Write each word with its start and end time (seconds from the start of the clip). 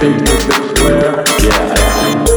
Baby, 0.00 0.16
that's 0.24 0.80
where. 0.80 1.24
Yeah. 1.42 2.29